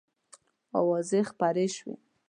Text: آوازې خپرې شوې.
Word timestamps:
آوازې 0.79 1.19
خپرې 1.29 1.67
شوې. 1.75 1.95